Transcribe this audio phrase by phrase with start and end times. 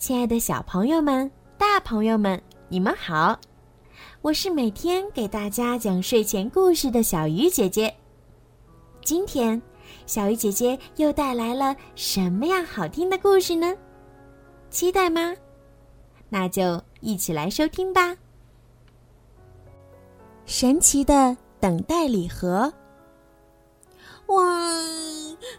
[0.00, 3.38] 亲爱的小朋友们、大朋友们，你们好！
[4.22, 7.94] 我是每天给大家讲睡前故事的小鱼姐姐。
[9.04, 9.60] 今天，
[10.06, 13.76] 小鱼姐姐又带来了什么样好听的故事呢？
[14.70, 15.36] 期待吗？
[16.30, 18.16] 那就一起来收听吧。
[20.46, 22.72] 神奇的等待礼盒。
[24.28, 24.42] 哇，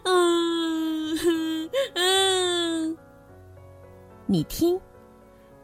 [0.06, 2.61] 嗯嗯。
[4.32, 4.80] 你听，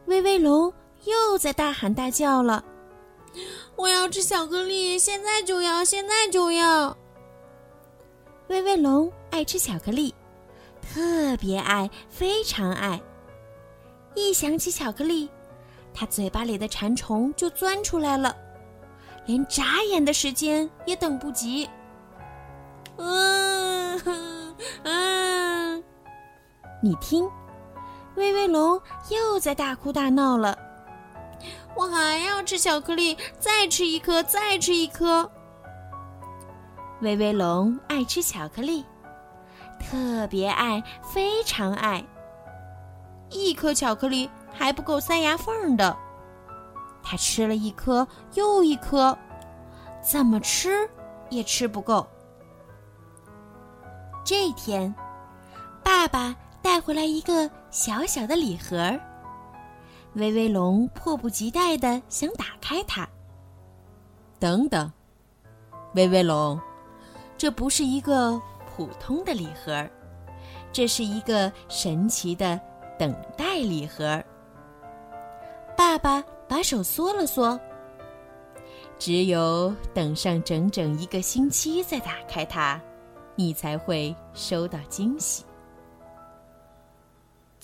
[0.08, 0.74] 威威龙
[1.06, 2.62] 又在大喊大叫了
[3.78, 6.90] ：“我要吃巧克力，现在就要，现在就要！”
[8.50, 10.14] 威威龙爱吃巧克力，
[10.82, 13.02] 特别爱，非常爱。
[14.16, 15.30] 一想起巧克力，
[15.94, 18.36] 他嘴巴里的馋虫就钻出来了，
[19.28, 21.70] 连眨眼的时间也等不及。
[22.98, 23.98] 嗯
[24.84, 25.82] 嗯，
[26.84, 27.26] 你听。
[28.18, 28.82] 威威龙
[29.12, 30.58] 又在大哭大闹了，
[31.76, 35.30] 我还要吃巧克力，再吃一颗，再吃一颗。
[37.02, 38.84] 威威龙爱吃巧克力，
[39.80, 42.04] 特别爱，非常爱。
[43.30, 45.96] 一颗巧克力还不够塞牙缝的，
[47.04, 49.16] 他吃了一颗又一颗，
[50.02, 50.90] 怎么吃
[51.30, 52.08] 也吃不够。
[54.26, 54.92] 这天，
[55.84, 56.36] 爸爸。
[56.62, 58.98] 带回来一个小小的礼盒，
[60.14, 63.08] 威威龙迫不及待的想打开它。
[64.40, 64.92] 等等，
[65.96, 66.60] 威威龙，
[67.38, 68.40] 这不是一个
[68.76, 69.88] 普通的礼盒，
[70.72, 72.60] 这是一个神奇的
[73.00, 74.24] 等待礼盒。
[75.76, 77.60] 爸爸把手缩了缩，
[79.00, 82.80] 只有等上整整一个星期再打开它，
[83.36, 85.44] 你才会收到惊喜。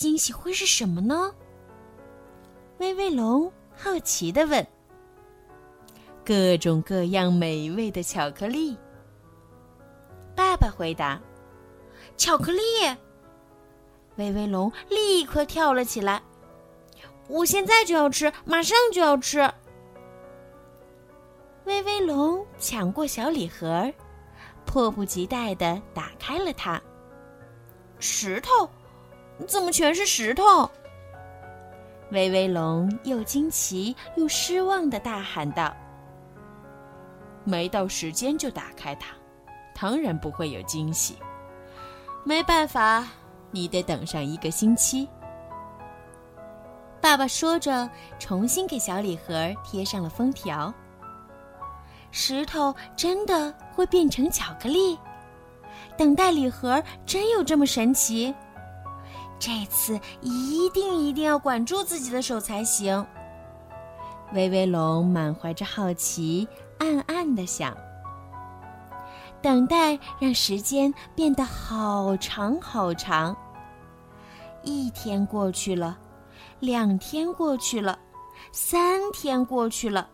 [0.04, 1.34] 惊喜会是什么呢？
[2.80, 4.68] 威威龙好奇的问。
[6.26, 8.78] 各种各样美味的巧克力。
[10.36, 11.22] 爸爸回答
[12.20, 12.60] ：“巧克力。”
[14.20, 16.22] 威威龙立刻跳了起来
[17.30, 19.50] ：“我现在就要吃，马上就要吃！”
[21.64, 23.90] 威威龙抢过小礼盒，
[24.66, 26.82] 迫不及待的打开了它。
[28.00, 28.70] 石头。
[29.48, 30.70] 怎么全是石头？
[32.12, 35.76] 威威龙又惊奇又失望的大喊道
[37.44, 39.16] ：“没到时间就打开它，
[39.74, 41.18] 当然不会有惊喜。
[42.24, 43.08] 没办法，
[43.52, 45.10] 你得等上一个星期。”
[47.02, 50.74] 爸爸说着，重新给小礼盒贴上了封条。
[52.12, 54.98] 石头真的会变成巧克力？
[55.98, 58.34] 等待礼盒真有这么神奇？
[59.40, 63.06] 这次一定一定要管住自己的手才行。
[64.34, 66.48] 威威龙满怀着好奇，
[66.80, 67.76] 暗暗的想。
[69.42, 73.36] 等待让时间变得好长好长。
[74.64, 75.98] 一天过去了，
[76.62, 78.00] 两天过去了，
[78.54, 80.10] 三天过去了。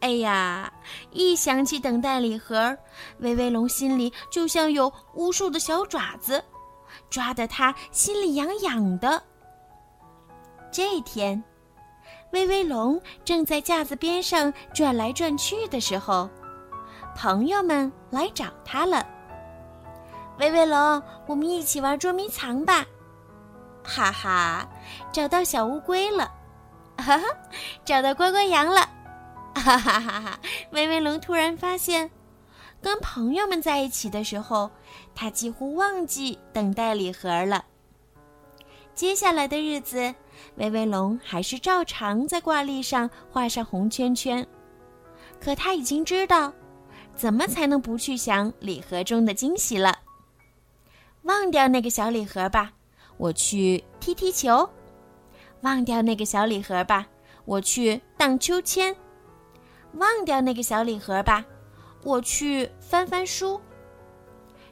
[0.00, 0.70] 哎呀，
[1.10, 2.76] 一想起等待礼盒，
[3.20, 6.44] 威威龙心里就像有无数的小爪子。
[7.10, 9.22] 抓得他心里痒痒的。
[10.70, 11.42] 这天，
[12.32, 16.30] 威威龙正在架子边上转来转去的时候，
[17.14, 19.06] 朋友们来找他了。
[20.38, 22.86] 威威龙，我们一起玩捉迷藏吧！
[23.84, 24.68] 哈哈，
[25.12, 26.32] 找到小乌龟了，
[26.96, 27.24] 哈哈，
[27.84, 28.80] 找到乖乖羊了，
[29.54, 30.38] 哈哈哈哈！
[30.70, 32.10] 威威龙突然发现。
[32.82, 34.68] 跟朋友们在一起的时候，
[35.14, 37.64] 他几乎忘记等待礼盒了。
[38.92, 40.12] 接下来的日子，
[40.56, 44.44] 威威龙还是照常在挂历上画上红圈圈。
[45.40, 46.52] 可他已经知道，
[47.14, 50.00] 怎么才能不去想礼盒中的惊喜了。
[51.22, 52.72] 忘掉那个小礼盒吧，
[53.16, 54.68] 我去踢踢球；
[55.60, 57.06] 忘掉那个小礼盒吧，
[57.44, 58.92] 我去荡秋千；
[59.94, 61.44] 忘掉那个小礼盒吧。
[62.02, 63.60] 我去翻翻书。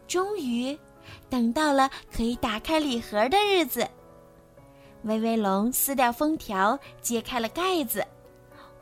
[0.06, 0.78] 终于，
[1.28, 3.86] 等到了可以打开礼盒的日子。
[5.04, 8.04] 威威龙撕掉封条，揭开了盖子。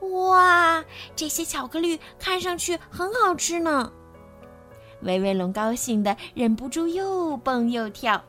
[0.00, 0.85] 哇，
[1.15, 3.93] 这些巧克力看上去很好吃呢！
[5.03, 8.21] 威威龙高兴的忍不住又蹦又跳。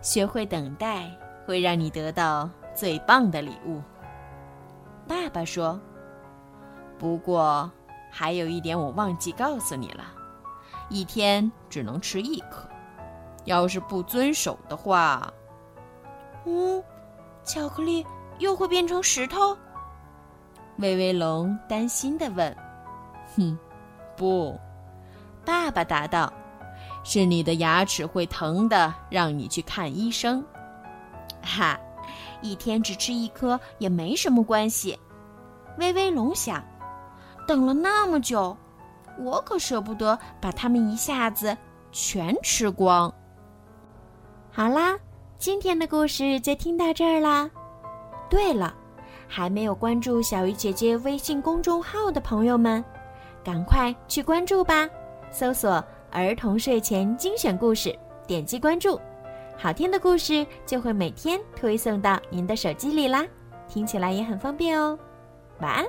[0.00, 1.10] 学会等待，
[1.46, 3.82] 会让你得到最棒的礼物。
[5.06, 5.78] 爸爸说。
[6.98, 7.70] 不过。
[8.10, 10.04] 还有一点我忘记告诉你了，
[10.88, 12.68] 一天只能吃一颗，
[13.44, 15.32] 要是不遵守的话，
[16.44, 16.82] 嗯，
[17.44, 18.04] 巧克力
[18.38, 19.56] 又会变成石头？
[20.78, 22.56] 威威龙担心的问。
[23.36, 23.58] 哼，
[24.16, 24.58] 不，
[25.44, 26.32] 爸爸答道
[27.04, 30.44] ：“是你的牙齿会疼的，让你去看医生。”
[31.42, 31.78] 哈，
[32.42, 34.98] 一天只吃一颗也没什么关系。
[35.78, 36.62] 威威龙想，
[37.48, 38.54] 等了那么久，
[39.18, 41.56] 我可舍不得把它们一下子
[41.90, 43.10] 全吃光。
[44.52, 44.98] 好啦，
[45.38, 47.50] 今天的故事就听到这儿啦。
[48.28, 48.74] 对了，
[49.26, 52.84] 还没有关注小鱼姐姐微信公众号的朋友们，
[53.42, 54.86] 赶快去关注吧！
[55.30, 57.98] 搜索“儿童睡前精选故事”，
[58.28, 59.00] 点击关注，
[59.56, 63.24] 好听的故事就会每天推送到您的手机里啦，
[63.66, 64.98] 听起来也很方便哦。
[65.60, 65.86] 晚安。